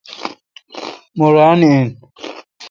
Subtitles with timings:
[1.17, 1.87] مہ ران این۔